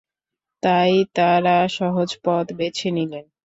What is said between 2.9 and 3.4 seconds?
নিলেন।